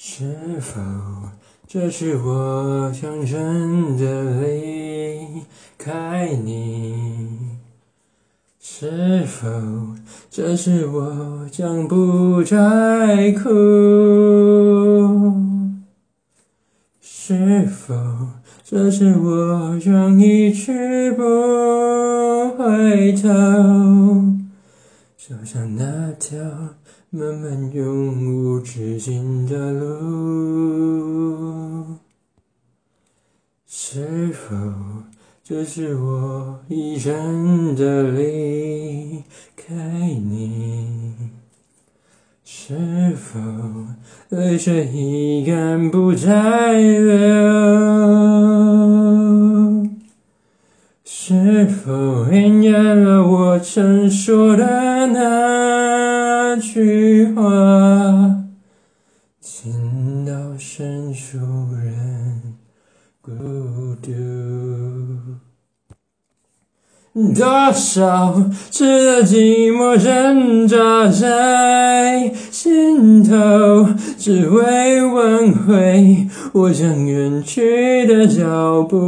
[0.00, 0.80] 是否
[1.66, 5.42] 这是我想真的离
[5.76, 6.94] 开你？
[8.60, 9.48] 是否
[10.30, 13.50] 这是我将不再哭？
[17.00, 17.96] 是否
[18.62, 21.22] 这是我将一去不
[22.56, 23.87] 回头？
[25.28, 26.38] 就像那条
[27.10, 29.84] 漫漫永无止境的路，
[33.66, 34.56] 是否
[35.44, 39.22] 这是我一生的离
[39.54, 41.14] 开你？
[42.42, 43.38] 是否
[44.30, 47.97] 泪水已干不再流？
[51.58, 57.42] 是否应验了我曾说的那句话？
[59.40, 61.36] 情到深处
[61.82, 62.54] 人
[63.20, 63.32] 孤
[64.00, 64.12] 独。
[67.34, 78.98] 多少次的寂寞挣扎在心头，只为挽回我将远去的脚步。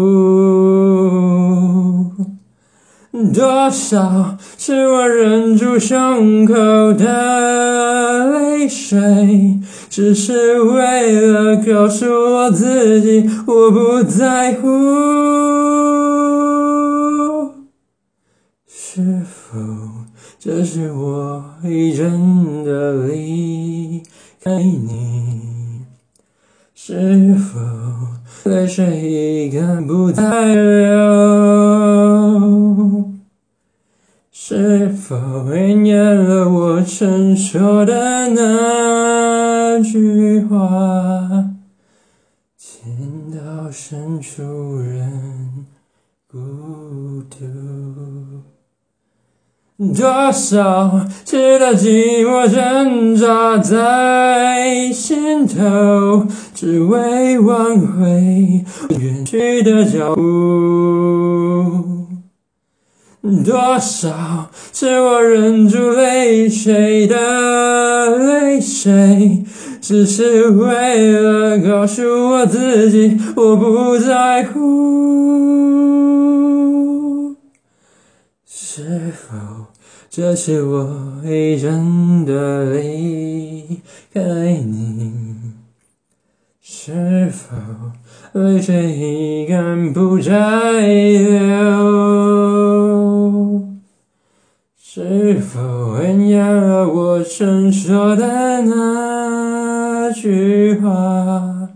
[3.33, 6.55] 多少次我忍住胸口
[6.95, 14.69] 的泪水，只是为了告诉我自己，我不在乎。
[18.67, 19.59] 是否
[20.39, 24.03] 这是我已真的离
[24.43, 25.41] 开你？
[26.75, 27.61] 是否
[28.51, 31.70] 泪水已干不再流？
[35.11, 41.51] 是否应验了我曾说的那句话？
[42.57, 45.67] 情到深处人
[46.31, 46.39] 孤
[47.29, 47.39] 独。
[49.93, 62.00] 多少次的寂寞挣扎在心头，只为挽回远去的脚步。
[63.23, 69.45] 多少次我忍住泪水的泪水，
[69.83, 74.61] 只是为了告诉我自己，我不在乎。
[78.47, 79.37] 是否
[80.09, 83.81] 这是我已真的离
[84.15, 85.13] 开你？
[86.63, 87.55] 是否
[88.41, 91.61] 泪水已干不再流？
[94.83, 101.71] 是否应验了我曾说的那句话？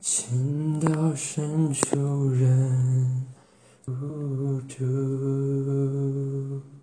[0.00, 3.26] 情到深处人
[3.84, 3.92] 孤
[4.66, 6.77] 独。